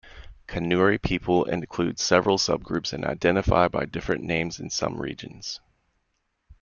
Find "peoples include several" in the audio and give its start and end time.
0.99-2.39